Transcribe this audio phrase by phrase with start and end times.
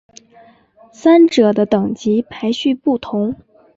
[0.91, 3.35] 三者的等级排序不同。